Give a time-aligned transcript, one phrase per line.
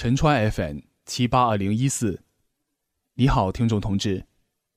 [0.00, 2.22] 陈川 FM 七八二零一四，
[3.14, 4.26] 你好，听众同志，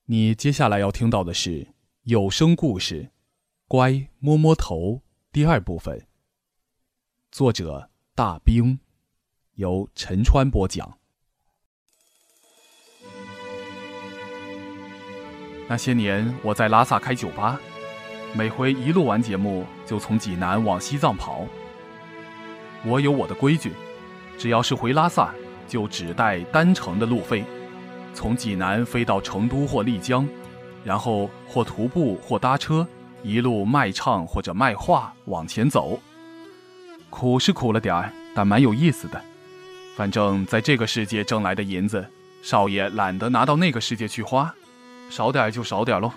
[0.06, 3.04] 你接下来要听到的是有声故事
[3.68, 4.76] 《乖摸摸头》
[5.32, 6.08] 第二部分，
[7.32, 8.80] 作者大兵，
[9.54, 10.98] 由陈川播讲。
[15.68, 17.62] 那些年，我在拉萨开酒吧，
[18.34, 21.46] 每回一录完节目，就从济南往西藏跑。
[22.84, 23.72] 我有我的规矩。
[24.42, 25.32] 只要是回拉萨，
[25.68, 27.46] 就只带单程的路费，
[28.12, 30.28] 从济南飞到成都或丽江，
[30.84, 32.88] 然后或徒步或搭车，
[33.22, 36.00] 一路卖唱或者卖画往前走。
[37.12, 39.22] 苦是苦了点儿，但蛮有意思的。
[39.96, 42.04] 反正在这个世界挣来的银子，
[42.42, 44.52] 少爷懒得拿到那个世界去花，
[45.12, 46.12] 少点就少点喽。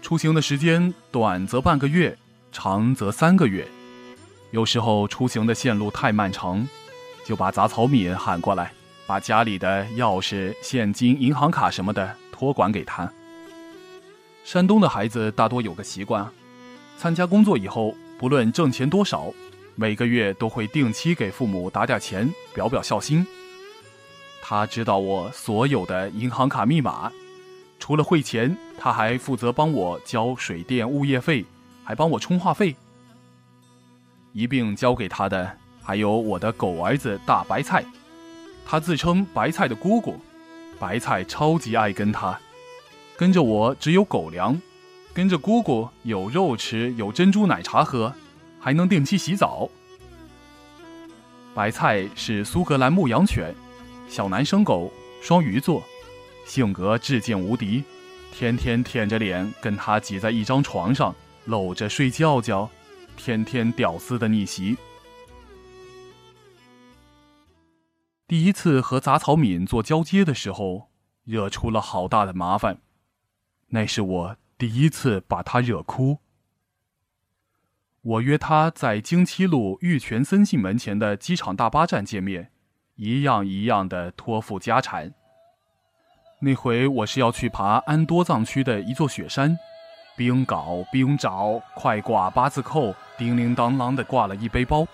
[0.00, 2.16] 出行的时间短则半个月，
[2.52, 3.66] 长则三个月。
[4.50, 6.66] 有时候出行的线路太漫长，
[7.24, 8.72] 就把杂草敏喊过来，
[9.06, 13.10] 把家里的钥匙、现金、银行卡什么的托管给他。
[14.42, 16.28] 山东的孩子大多有个习惯，
[16.98, 19.32] 参加工作以后，不论挣钱多少，
[19.76, 23.24] 每个月都会定期给父母打点钱，表表孝心。
[24.42, 27.12] 他知道我所有的银行卡密码，
[27.78, 31.44] 除了汇钱，他还负责帮我交水电物业费，
[31.84, 32.74] 还帮我充话费。
[34.32, 37.84] 一并交给他的还有我的狗儿子大白菜，
[38.64, 40.20] 他自称白菜的姑姑，
[40.78, 42.38] 白菜超级爱跟他，
[43.16, 44.60] 跟着我只有狗粮，
[45.12, 48.14] 跟着姑姑有肉吃，有珍珠奶茶喝，
[48.60, 49.68] 还能定期洗澡。
[51.52, 53.52] 白菜是苏格兰牧羊犬，
[54.08, 55.82] 小男生狗，双鱼座，
[56.46, 57.82] 性格至贱无敌，
[58.32, 61.12] 天天舔着脸跟他挤在一张床上，
[61.46, 62.70] 搂着睡觉觉。
[63.22, 64.78] 天天屌丝的逆袭。
[68.26, 70.88] 第一次和杂草敏做交接的时候，
[71.24, 72.78] 惹出了好大的麻烦。
[73.68, 76.20] 那是我第一次把他惹哭。
[78.00, 82.50] 我约他在京七路玉泉森信门前的机场大巴站见面，
[82.94, 85.12] 一样一样的托付家产。
[86.40, 89.58] 那回我是要去爬安多藏区的一座雪山。
[90.20, 94.86] 冰镐、冰爪、快挂、八字扣，叮铃当啷的挂了一背包。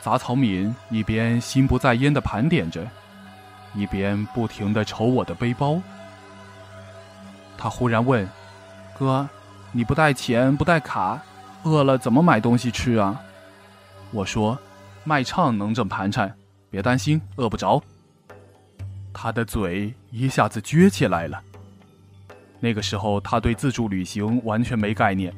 [0.00, 2.88] 杂草敏一边心不在焉的盘点着，
[3.74, 5.78] 一边不停的瞅我的背包。
[7.58, 8.26] 他忽然问
[8.98, 9.28] ：“哥，
[9.72, 11.20] 你不带钱，不带卡，
[11.64, 13.20] 饿了怎么买东西吃啊？”
[14.10, 14.58] 我说
[15.04, 16.34] ：“卖唱能挣盘缠，
[16.70, 17.78] 别担心，饿不着。”
[19.12, 21.42] 他的嘴一下子撅起来了。
[22.64, 25.34] 那个时候，他对自助旅行完全没概念，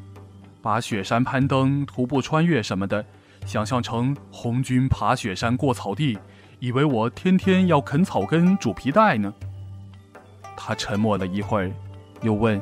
[0.60, 3.02] 把雪山攀登、徒步穿越什么的，
[3.46, 6.18] 想象成红军爬雪山过草地，
[6.58, 9.32] 以为我天天要啃草根、煮皮带呢。
[10.54, 11.72] 他沉默了一会儿，
[12.20, 12.60] 又问：“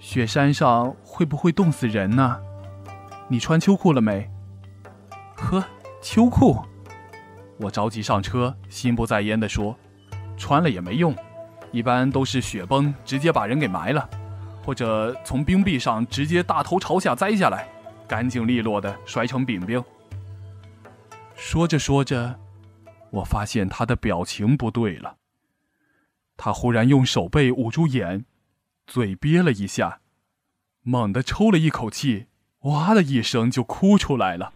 [0.00, 2.36] 雪山上会不会冻死人呢？
[3.28, 4.28] 你穿秋裤了没
[5.38, 5.64] ？”“呵，
[6.02, 6.60] 秋裤。”
[7.60, 9.78] 我着急上车，心不在焉地说
[10.36, 11.14] ：“穿了也没用。”
[11.74, 14.08] 一般都是雪崩直接把人给埋了，
[14.64, 17.68] 或者从冰壁上直接大头朝下栽下来，
[18.06, 19.82] 干净利落的摔成饼饼。
[21.34, 22.38] 说着说着，
[23.10, 25.16] 我发现他的表情不对了。
[26.36, 28.24] 他忽然用手背捂住眼，
[28.86, 29.98] 嘴憋了一下，
[30.82, 32.26] 猛地抽了一口气，
[32.60, 34.52] 哇的一声就哭出来了，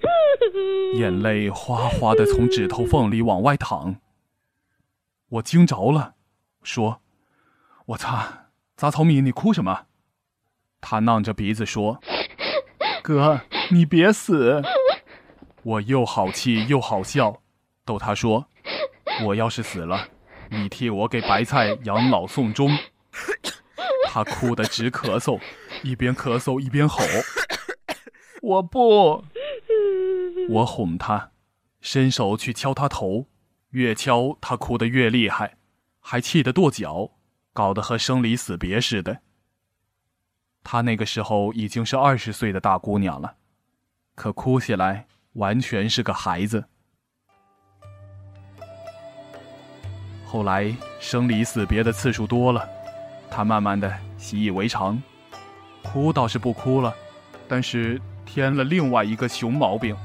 [0.95, 3.97] 眼泪哗哗的从指头缝里往外淌。
[5.31, 6.15] 我惊着了，
[6.62, 7.00] 说。
[7.88, 9.87] 我擦，杂草米，你哭什么？
[10.78, 11.99] 他囔着鼻子说
[13.03, 13.41] ：“哥，
[13.71, 14.62] 你别死。”
[15.65, 17.41] 我又好气又好笑，
[17.87, 18.47] 逗他说
[19.25, 20.09] ：“我要是死了，
[20.50, 22.76] 你替我给白菜养老送终。”
[24.05, 25.41] 他哭得直咳嗽，
[25.82, 27.03] 一边咳嗽一边吼
[28.43, 29.25] ：“我不！”
[30.50, 31.31] 我哄他，
[31.81, 33.29] 伸手去敲他头，
[33.70, 35.56] 越敲他哭得越厉害，
[36.00, 37.12] 还气得跺脚。
[37.58, 39.19] 搞得和生离死别似的。
[40.62, 43.34] 她那个时候已经是二十岁的大姑娘了，
[44.14, 46.64] 可哭起来完全是个孩子。
[50.25, 52.69] 后来生离死别的次数多了，
[53.28, 55.02] 她慢慢的习以为常，
[55.82, 56.94] 哭倒是不哭了，
[57.49, 59.96] 但是添了另外一个熊毛病，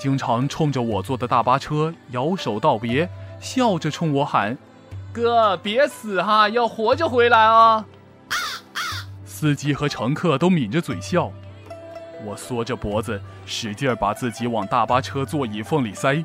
[0.00, 3.08] 经常冲着我坐的大巴车摇手道别，
[3.40, 4.58] 笑着冲我喊。
[5.16, 7.82] 哥，别死哈，要活着回来啊！
[9.24, 11.32] 司机和乘客都抿着嘴笑，
[12.22, 16.22] 我缩着脖子，使劲把自己往大巴车座椅缝里塞，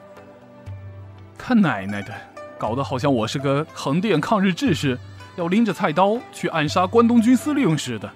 [1.38, 2.14] 他奶奶的，
[2.58, 5.00] 搞得好像我是个横店抗日志士，
[5.38, 8.12] 要拎着菜刀去暗杀关东军司令似的。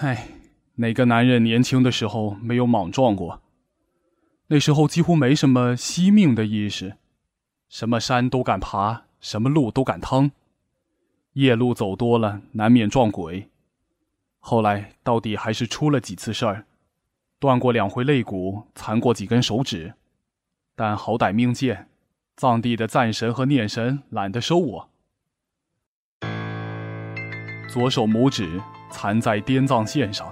[0.00, 0.28] 唉，
[0.76, 3.42] 哪个男人年轻的时候没有莽撞过？
[4.46, 6.96] 那时候几乎没什么惜命的意识，
[7.68, 10.30] 什么山都敢爬，什么路都敢趟。
[11.34, 13.50] 夜路走多了，难免撞鬼。
[14.38, 16.64] 后来到底还是出了几次事儿，
[17.38, 19.92] 断过两回肋骨，残过几根手指，
[20.74, 21.88] 但好歹命贱，
[22.38, 24.88] 藏地的赞神和念神懒得收我。
[27.68, 28.62] 左手拇指。
[28.90, 30.30] 残在滇藏线上。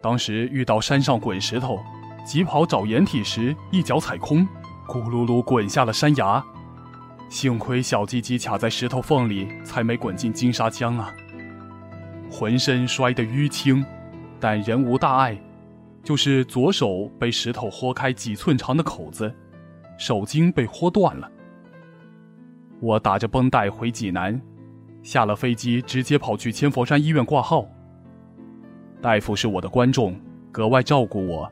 [0.00, 1.78] 当时遇到山上滚石头，
[2.26, 4.46] 急跑找掩体时，一脚踩空，
[4.86, 6.42] 咕噜噜滚下了山崖。
[7.28, 11.14] 幸亏小鸡鸡卡在石头缝里，才没滚进金沙江啊！
[12.30, 13.84] 浑身摔得淤青，
[14.38, 15.38] 但人无大碍，
[16.02, 19.34] 就是左手被石头豁开几寸长的口子，
[19.96, 21.30] 手筋被豁断了。
[22.80, 24.40] 我打着绷带回济南。
[25.02, 27.66] 下了飞机，直接跑去千佛山医院挂号。
[29.00, 30.18] 大夫是我的观众，
[30.52, 31.50] 格外照顾我。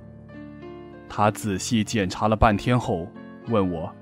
[1.09, 3.09] 他仔细检查了半天后，
[3.49, 3.93] 问我：“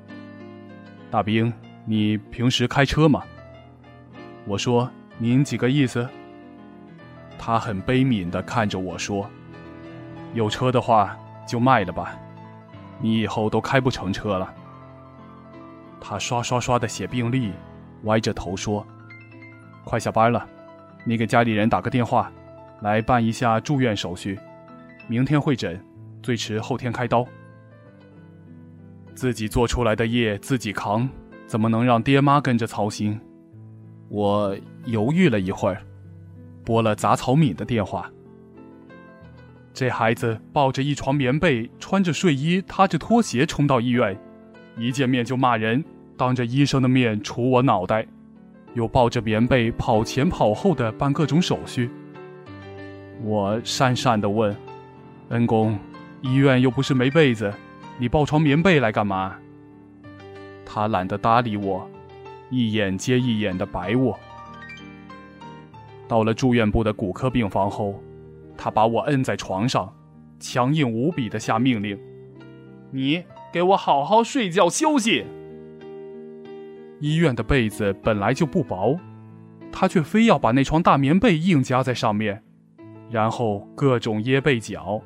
[1.10, 1.50] 大兵，
[1.86, 3.22] 你平时开车吗？”
[4.46, 6.06] 我说：“您几个意思？”
[7.38, 9.30] 他很悲悯地看着我说
[10.34, 11.16] ：“有车的话
[11.46, 12.14] 就卖了吧，
[13.00, 14.52] 你以后都开不成车了。”
[15.98, 17.52] 他刷刷刷地写病历，
[18.02, 18.86] 歪着头说。
[19.88, 20.46] 快下班了，
[21.02, 22.30] 你给家里人打个电话，
[22.82, 24.38] 来办一下住院手续，
[25.06, 25.82] 明天会诊，
[26.22, 27.26] 最迟后天开刀。
[29.14, 31.08] 自己做出来的业自己扛，
[31.46, 33.18] 怎么能让爹妈跟着操心？
[34.10, 34.54] 我
[34.84, 35.80] 犹豫了一会儿，
[36.66, 38.10] 拨了杂草敏的电话。
[39.72, 44.14] 这孩子抱着一床棉被，穿着睡衣，踏着拖鞋冲到医院，
[44.76, 45.82] 一见面就骂人，
[46.14, 48.06] 当着医生的面杵我脑袋。
[48.74, 51.90] 又抱着棉被跑前跑后的办各种手续。
[53.22, 54.56] 我讪讪地问
[55.30, 55.78] ：“恩公，
[56.20, 57.52] 医院又不是没被子，
[57.98, 59.34] 你抱床棉被来干嘛？”
[60.64, 61.88] 他懒得搭理我，
[62.50, 64.18] 一眼接一眼的白我。
[66.06, 68.00] 到了住院部的骨科病房后，
[68.56, 69.92] 他把我摁在床上，
[70.38, 71.98] 强硬无比的下命令
[72.92, 75.24] ：“你给我好好睡觉休息。”
[77.00, 78.98] 医院的被子本来就不薄，
[79.70, 82.42] 他却非要把那床大棉被硬加在上面，
[83.10, 85.00] 然后各种掖被角。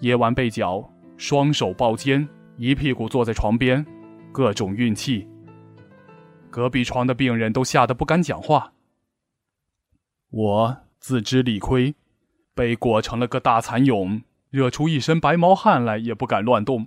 [0.00, 3.84] 掖完被角，双手抱肩，一屁股坐在床边，
[4.32, 5.26] 各种运气。
[6.50, 8.72] 隔壁床的病人都吓得不敢讲话。
[10.30, 11.94] 我自知理亏，
[12.54, 16.86] 被裹成了个大蚕蛹，热出一身白毛汗来也不敢乱动。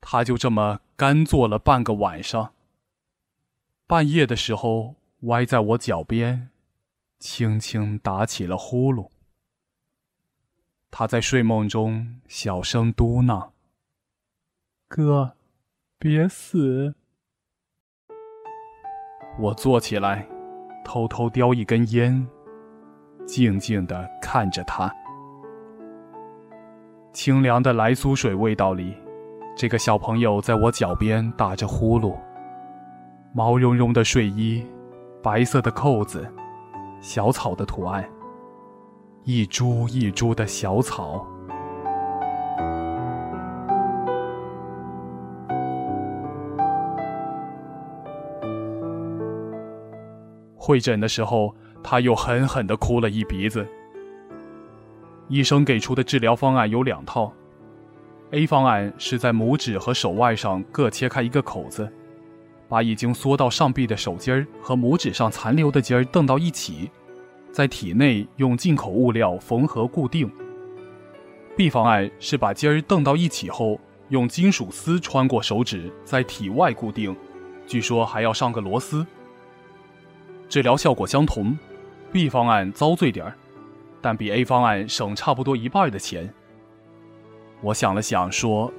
[0.00, 2.52] 他就这么干坐了半个晚上。
[3.86, 6.50] 半夜的时候，歪在我脚边，
[7.18, 9.10] 轻轻打起了呼噜。
[10.90, 13.50] 他在睡梦中小声嘟囔
[14.88, 15.36] ：“哥，
[15.98, 16.94] 别死。”
[19.38, 20.26] 我坐起来，
[20.84, 22.26] 偷偷叼一根烟，
[23.26, 24.90] 静静的看着他。
[27.12, 28.96] 清凉的来苏水味道里。
[29.56, 32.14] 这个小朋友在我脚边打着呼噜，
[33.32, 34.62] 毛茸茸的睡衣，
[35.22, 36.30] 白色的扣子，
[37.00, 38.06] 小草的图案，
[39.24, 41.26] 一株一株的小草。
[50.54, 53.66] 会诊的时候，他又狠狠地哭了一鼻子。
[55.28, 57.32] 医生给出的治疗方案有两套。
[58.32, 61.88] A 方案是在拇指和手腕上各切开一个口子，
[62.68, 66.90] 把已经缩到上臂的手筋儿和拇指上残留的筋儿蹬到一起，
[67.52, 70.28] 在体内用进口物料缝合固定。
[71.56, 77.14] B 方案是把筋儿蹬到一起后，用金属丝穿过手指，在体外固定，
[77.64, 79.06] 据说还要上个螺丝。
[80.48, 81.56] 治疗效果相同
[82.12, 83.34] ，B 方案遭罪点儿，
[84.00, 86.28] 但比 A 方案省差不多一半的钱。
[87.60, 88.72] 我想了想，说：“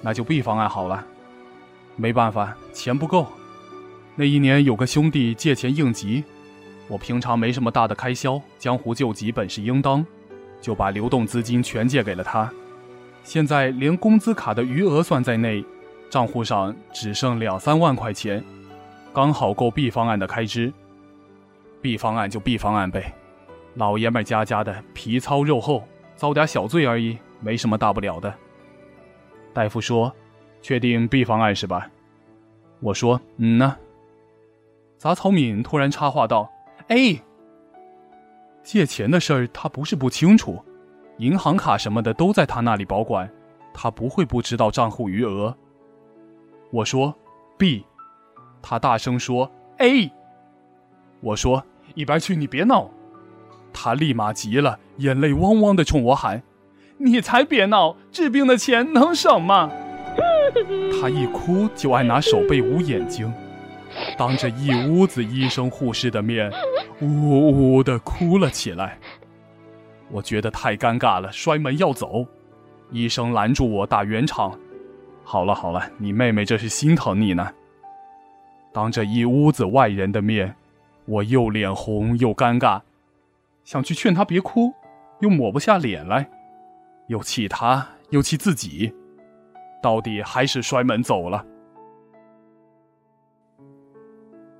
[0.00, 1.04] 那就 B 方案好了。”
[1.96, 3.26] 没办法，钱不够。
[4.14, 6.24] 那一年有个兄弟借钱应急，
[6.88, 10.04] 我平常没什么大的开销，江湖救急本是应当，
[10.60, 12.50] 就把流动资金全借给了他。
[13.24, 15.64] 现在连工资卡的余额算在内，
[16.10, 18.42] 账户上只剩两三万块钱，
[19.12, 20.72] 刚好够 B 方案的开支。
[21.80, 23.14] B 方案就 B 方案呗，
[23.74, 25.86] 老爷们家家的皮糙肉厚，
[26.16, 28.32] 遭点小罪而已，没什么大不了的。
[29.52, 30.14] 大夫说
[30.62, 31.90] ：“确定 B 方案是吧？”
[32.80, 33.76] 我说：“嗯呢。”
[34.96, 36.50] 杂草敏突然插话道
[36.88, 37.20] ：“A，
[38.62, 40.64] 借钱的事儿他不是不清楚，
[41.18, 43.28] 银行卡什么的都在他那里保管，
[43.74, 45.54] 他不会不知道账户余额。”
[46.70, 47.14] 我说
[47.58, 47.84] ：“B。”
[48.62, 50.10] 他大声说：“A。”
[51.20, 52.88] 我说：“一边去，你别闹！”
[53.74, 56.42] 他立马急了，眼泪汪汪的冲我喊
[56.98, 57.96] ：“你才别闹！
[58.10, 59.70] 治病的钱能省吗？”
[61.00, 63.32] 他一哭就爱拿手背捂眼睛。
[64.16, 66.50] 当着一屋子医生护士的面，
[67.00, 68.98] 呜呜的哭了起来。
[70.10, 72.26] 我觉得太尴尬了，摔门要走。
[72.90, 74.58] 医生拦住我，打圆场
[75.24, 77.50] ：“好了好了，你妹妹这是心疼你呢。”
[78.72, 80.54] 当着一屋子外人的面，
[81.06, 82.80] 我又脸红又尴尬，
[83.64, 84.72] 想去劝她别哭，
[85.20, 86.30] 又抹不下脸来，
[87.12, 88.90] 又气他，又气自己，
[89.82, 91.44] 到底还是摔门走了。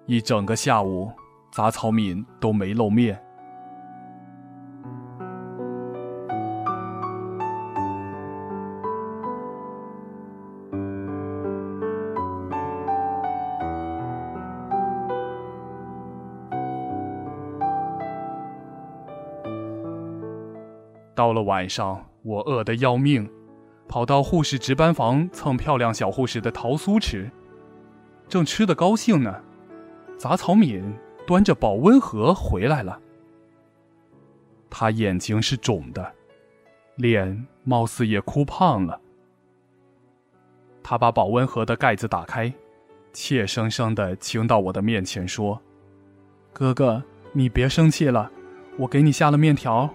[0.04, 1.11] 一整个下午，
[1.50, 3.18] 杂草敏都没露面。
[21.14, 23.29] 到了晚上，我饿得要命，
[23.88, 27.31] 跑到护士值班房蹭漂亮小护士的桃酥吃，
[28.29, 29.43] 正吃得高兴呢。
[30.17, 30.95] 杂草敏
[31.26, 33.00] 端着保温盒回来了，
[34.71, 36.12] 他眼睛是肿的，
[36.95, 39.00] 脸貌似也哭胖了。
[40.83, 42.52] 他把保温盒的盖子打开，
[43.12, 45.61] 怯生生的倾到我的面前说
[46.52, 47.02] ：“哥哥，
[47.33, 48.31] 你别生气了，
[48.79, 49.93] 我给你下了面条，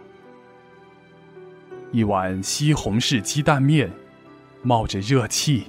[1.97, 3.91] 一碗西红柿鸡蛋面，
[4.61, 5.63] 冒着热气，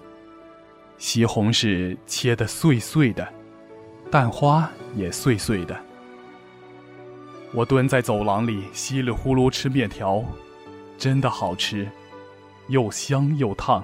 [0.98, 3.26] 西红柿切得碎碎的。”
[4.12, 5.74] 蛋花也碎碎的。
[7.54, 10.22] 我蹲在走廊里，稀里呼噜吃面条，
[10.98, 11.88] 真的好吃，
[12.66, 13.82] 又香又烫，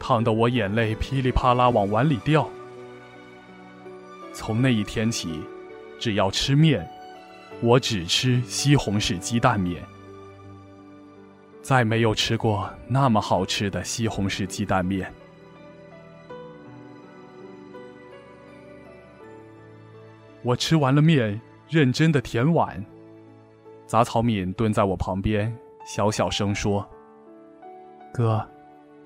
[0.00, 2.48] 烫得我眼泪噼里啪啦往碗里掉。
[4.32, 5.42] 从那一天起，
[6.00, 6.88] 只要吃面，
[7.60, 9.82] 我只吃西红柿鸡蛋面，
[11.64, 15.10] 再没有吃过那么好吃的西红柿鸡蛋面。
[20.42, 22.84] 我吃完了面，认真的舔碗。
[23.86, 25.56] 杂草敏蹲在我旁边，
[25.86, 26.86] 小小声说
[28.12, 28.46] ：“哥，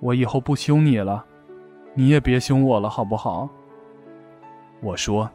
[0.00, 1.24] 我以后不凶你了，
[1.94, 3.48] 你也别凶我了，好不好？”
[4.82, 5.30] 我说：“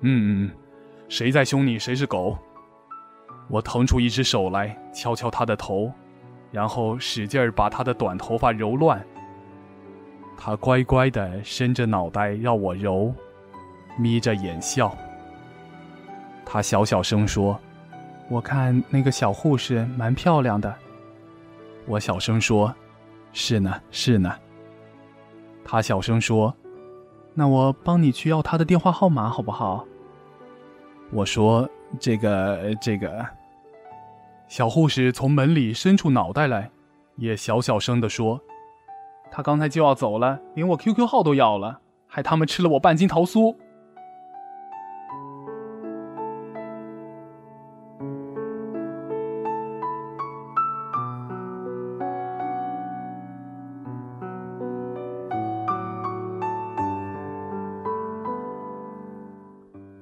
[0.00, 0.50] 嗯嗯，
[1.08, 2.36] 谁在凶你，谁是狗。”
[3.48, 5.90] 我腾出一只手来，敲敲他的头，
[6.50, 9.04] 然后使劲儿把他的短头发揉乱。
[10.36, 13.12] 他乖乖的伸着脑袋让我揉，
[13.98, 14.96] 眯着眼笑。
[16.46, 17.58] 他小小声说
[18.30, 20.74] ：“我看那个小护士蛮漂亮的。”
[21.86, 22.74] 我小声说
[23.32, 24.32] ：“是呢，是呢。”
[25.64, 26.54] 他小声说
[27.34, 29.84] ：“那我帮你去要她的电话号码好不好？”
[31.12, 33.26] 我说：“这个，这个。”
[34.48, 36.70] 小护士从门里伸出脑袋来，
[37.16, 38.40] 也小小声的说
[39.30, 43.54] ：“他刚才就要走了，连我 QQ 号都要了，害他们吃了我半斤桃酥。”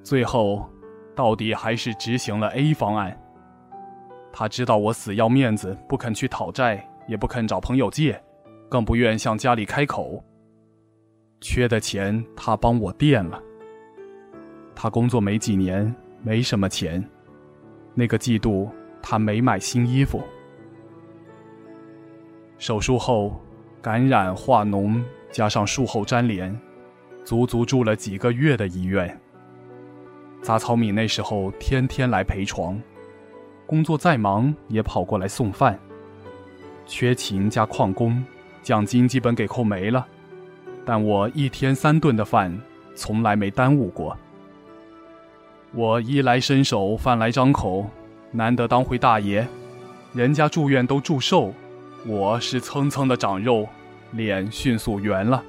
[0.01, 0.65] 最后，
[1.13, 3.19] 到底还是执行了 A 方案。
[4.39, 8.21] 他知道我死要面子，不肯去讨债，也不肯找朋友借，
[8.69, 10.23] 更不愿向家里开口。
[11.41, 13.41] 缺的钱，他帮我垫了。
[14.75, 15.91] 他工作没几年，
[16.21, 17.03] 没什么钱。
[17.95, 18.69] 那个季度，
[19.01, 20.21] 他没买新衣服。
[22.59, 23.41] 手术后，
[23.81, 26.61] 感染化脓，加上术后粘连，
[27.23, 29.19] 足足住了几个月的医院。
[30.43, 32.79] 杂草米那时候天天来陪床，
[33.67, 35.77] 工作再忙也跑过来送饭。
[36.85, 38.25] 缺勤加旷工，
[38.63, 40.07] 奖金基本给扣没了，
[40.85, 42.57] 但我一天三顿的饭
[42.95, 44.17] 从来没耽误过。
[45.73, 47.85] 我衣来伸手，饭来张口，
[48.31, 49.45] 难得当回大爷，
[50.13, 51.53] 人家住院都祝寿，
[52.05, 53.67] 我是蹭蹭的长肉，
[54.11, 55.43] 脸迅速圆了。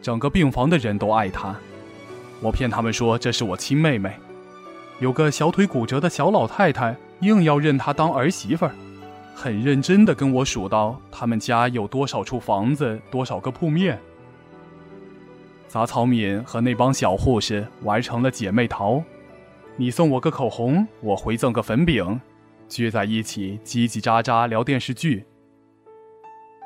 [0.00, 1.56] 整个病房的人都爱他，
[2.40, 4.12] 我骗他们说这是我亲妹妹。
[5.02, 8.72] 有个小腿骨折的小老太太硬要认她当儿媳妇儿，
[9.34, 13.98] 很认真的跟我数到他们家有多少处房子，多少个铺面。
[15.66, 19.02] 杂草敏和那帮小护士玩成了姐妹淘，
[19.74, 22.20] 你送我个口红，我回赠个粉饼，
[22.68, 25.24] 聚在一起叽叽喳喳聊电视剧。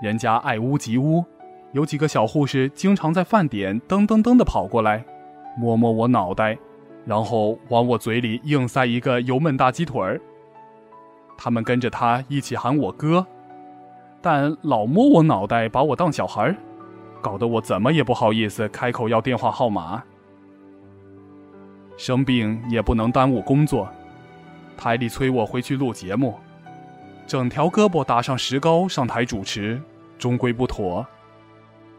[0.02, 1.24] 人家爱屋及乌。
[1.72, 5.02] 有几个小护士经常在饭点噔噔噔的跑过来，
[5.58, 6.58] 摸摸我脑袋，
[7.06, 10.20] 然后往我嘴里硬塞一个油焖大鸡腿儿。
[11.38, 13.24] 他们跟着他一起喊我哥，
[14.20, 16.56] 但老摸我脑袋，把我当小孩儿，
[17.22, 20.02] 搞得我怎么也不好意思开口要电话号码。
[21.96, 23.88] 生病也不能耽误工作，
[24.76, 26.34] 台里催我回去录节目，
[27.26, 29.80] 整条胳膊打上石膏上台主持，
[30.18, 31.06] 终归不妥。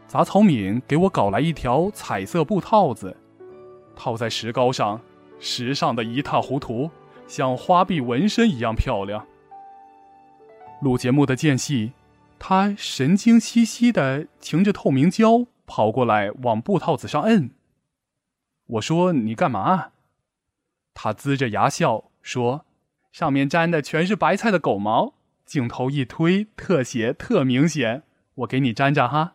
[0.06, 3.16] 杂草敏给我搞来一条彩色布套子，
[3.98, 5.00] 套在石膏上，
[5.40, 6.90] 时尚的一塌糊涂，
[7.26, 9.26] 像花臂纹身一样漂亮。
[10.80, 11.92] 录节目的间隙，
[12.38, 17.50] 他神经兮兮的擎着透明胶跑过来往布套子上摁。
[18.66, 19.90] 我说：“你干嘛？”
[20.94, 22.64] 他龇着牙笑说
[23.10, 25.14] ：“上面粘的全是白菜的狗毛。”
[25.44, 28.02] 镜头一推，特写特明显，
[28.36, 29.34] 我给你粘粘哈。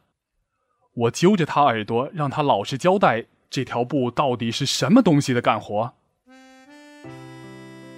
[0.94, 5.94] 我揪着他耳朵，让他老实交代这条布到底是什么东西的干活。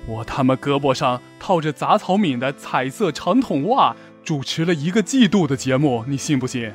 [0.06, 6.74] 我他妈胳膊上套着杂草敏的彩色长筒袜，主持了一个季度的节目，你信不信？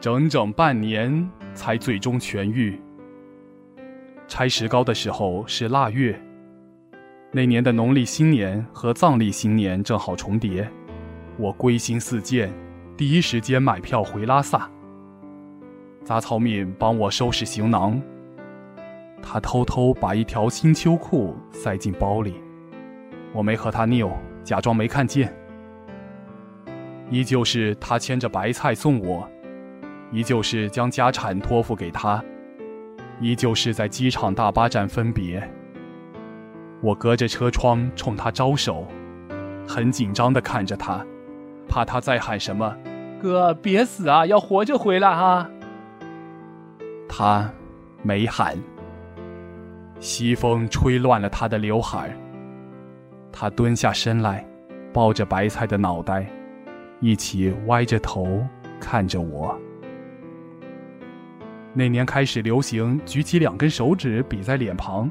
[0.00, 2.80] 整整半年才最终痊愈。
[4.26, 6.18] 拆石膏的时候是腊月，
[7.30, 10.66] 那年的农历新年和藏历新年正好重叠，
[11.36, 12.50] 我归心似箭，
[12.96, 14.70] 第一时间买票回拉萨。
[16.02, 18.00] 杂草敏帮我收拾行囊，
[19.22, 22.36] 他偷偷把一条新秋裤塞进包里，
[23.34, 24.10] 我没和他拗，
[24.42, 25.30] 假装没看见。
[27.10, 29.28] 依旧是他牵着白菜送我。
[30.12, 32.22] 依旧是将家产托付给他，
[33.20, 35.42] 依旧是在机场大巴站分别。
[36.82, 38.86] 我隔着车窗冲他招手，
[39.68, 41.04] 很紧张地看着他，
[41.68, 42.76] 怕他再喊什么
[43.20, 45.48] “哥，别死啊，要活着回来哈”。
[47.08, 47.52] 他
[48.02, 48.56] 没喊。
[50.00, 52.10] 西风吹乱了他的刘海
[53.30, 54.42] 他蹲下身来，
[54.92, 56.26] 抱着白菜的脑袋，
[57.00, 58.42] 一起歪着头
[58.80, 59.60] 看着我。
[61.72, 65.08] 那年开始流行举起两根手指比在脸庞，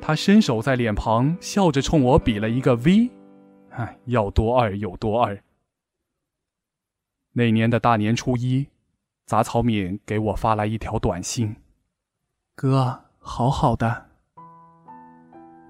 [0.00, 3.10] 他伸手在脸庞，笑着冲我比了一个 V，
[3.70, 5.36] 唉，要多二有多二。
[7.32, 8.68] 那年的大年初一，
[9.26, 11.56] 杂草敏给我发来一条短信
[12.54, 14.06] ：“哥，好好的。”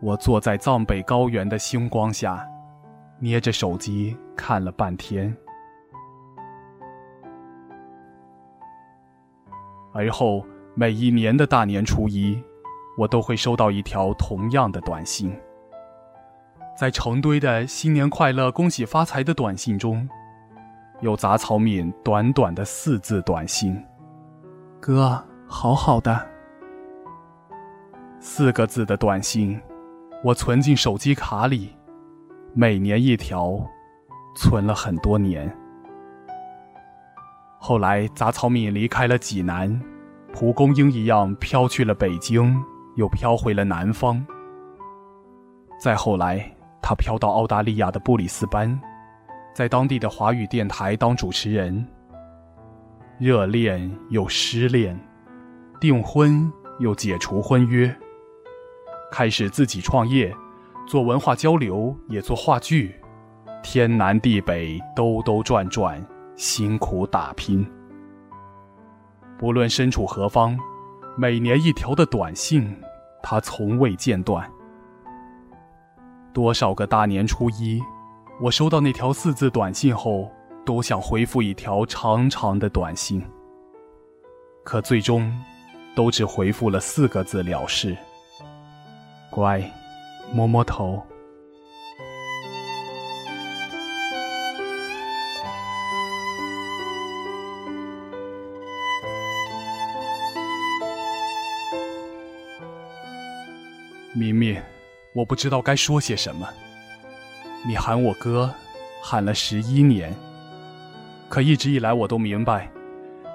[0.03, 2.47] 我坐在藏北高原的星光下，
[3.19, 5.35] 捏着手机看了半天。
[9.93, 12.41] 而后每一年的大年初一，
[12.97, 15.33] 我都会收到一条同样的短信。
[16.79, 20.09] 在成堆的“新年快乐，恭喜发财”的短信中，
[21.01, 23.77] 有杂草敏短短的四字短信
[24.81, 26.27] ：“哥，好好的。”
[28.19, 29.61] 四个字的短信，
[30.23, 31.75] 我存进手机卡里，
[32.55, 33.61] 每年一条，
[34.37, 35.55] 存了很多年。
[37.63, 39.79] 后来，杂草敏离开了济南，
[40.33, 42.57] 蒲公英一样飘去了北京，
[42.97, 44.25] 又飘回了南方。
[45.79, 48.81] 再后来，他飘到澳大利亚的布里斯班，
[49.55, 51.87] 在当地的华语电台当主持人。
[53.19, 54.99] 热恋又失恋，
[55.79, 57.95] 订婚又解除婚约，
[59.13, 60.35] 开始自己创业，
[60.89, 62.95] 做文化交流，也做话剧，
[63.63, 66.03] 天南地北兜兜转转，
[66.41, 67.71] 辛苦打拼。
[69.39, 70.59] 不论身处何方，
[71.15, 72.75] 每年一条的短信，
[73.23, 74.51] 他从未间断。
[76.33, 77.79] 多少个大年初一，
[78.41, 80.33] 我收到那条四字短信后，
[80.65, 83.23] 都想回复一条长长的短信，
[84.65, 85.31] 可最终。
[85.95, 87.95] 都只回复了四个字了事。
[89.29, 89.61] 乖，
[90.33, 91.05] 摸摸头。
[104.21, 104.61] 明明，
[105.15, 106.47] 我不知道该说些什么。
[107.67, 108.55] 你喊我哥，
[109.03, 110.15] 喊了十一年，
[111.27, 112.71] 可一直以来我都明白，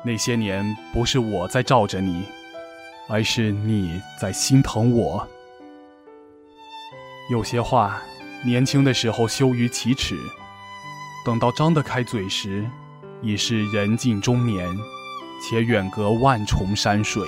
[0.05, 2.25] 那些年不是我在罩着你。
[3.07, 5.27] 而是你在心疼我。
[7.31, 7.99] 有些话，
[8.43, 10.15] 年轻的时候羞于启齿，
[11.25, 12.63] 等到张得开嘴时，
[13.23, 14.67] 已是人近中年，
[15.41, 17.23] 且远隔万重山水。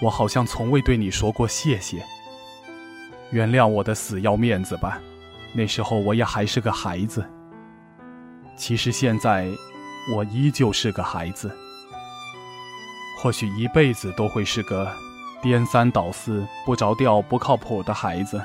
[0.00, 2.04] 我好像从未对你说过谢谢。
[3.30, 5.00] 原谅我的死要面子吧，
[5.52, 7.24] 那时候我也还是个孩子。
[8.56, 9.48] 其实现在，
[10.14, 11.50] 我依旧是个孩子。
[13.20, 14.90] 或许一辈子都会是个
[15.42, 18.40] 颠三倒四、不着调、不靠谱的孩子。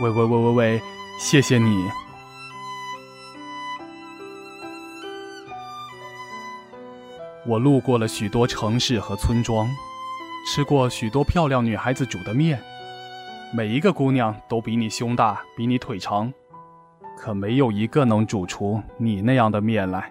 [0.00, 0.82] 喂喂喂喂喂，
[1.18, 1.88] 谢谢你。
[7.46, 9.68] 我路过了许多城市和村庄，
[10.46, 12.58] 吃过许多漂亮女孩子煮的面，
[13.52, 16.32] 每一个姑娘都比你胸大，比你腿长，
[17.18, 20.10] 可没有一个能煮出你那样的面来。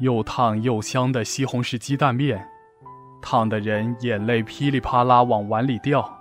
[0.00, 2.46] 又烫又香的西红柿鸡蛋面，
[3.22, 6.18] 烫的人眼泪噼里啪啦往碗里掉。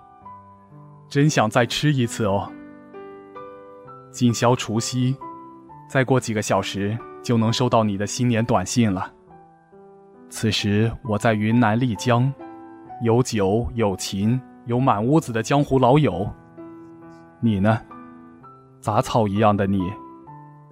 [1.09, 2.49] 真想再吃一次哦。
[4.09, 5.17] 今宵除夕，
[5.89, 9.11] 再过几个小时就能收到你的新年短信了。
[10.35, 12.33] 此时我在云南丽江，
[13.03, 16.27] 有酒有琴有满屋子的江湖老友。
[17.39, 17.79] 你呢？
[18.79, 19.79] 杂草一样的你，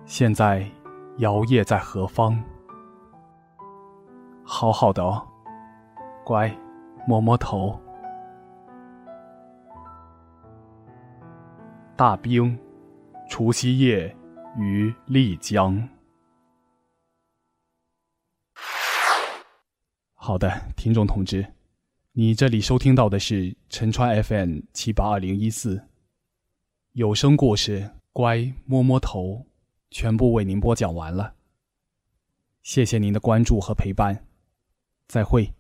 [0.03, 0.67] 现在
[1.19, 2.41] 摇曳在何方？
[4.43, 5.21] 好好的哦，
[6.25, 6.51] 乖，
[7.05, 7.79] 摸摸头。
[11.95, 12.57] 大冰，
[13.29, 14.13] 除夕夜
[14.57, 15.87] 于丽江。
[20.23, 21.43] 好的，听众同志，
[22.11, 25.81] 你这里收听到的是陈川 FM 七八二零一四
[26.91, 29.47] 有声故事，乖，摸摸头，
[29.89, 31.33] 全部为您播讲完了。
[32.61, 34.27] 谢谢您的关注和陪伴。
[35.07, 35.51] 再会。